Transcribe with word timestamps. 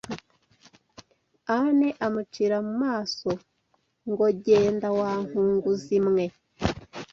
Ane 1.57 1.89
amucira 2.05 2.57
mu 2.65 2.73
mason 2.81 3.37
go 4.17 4.27
genda 4.43 4.89
wa 4.99 5.11
nkunguzi 5.25 5.97
mwe 6.07 6.25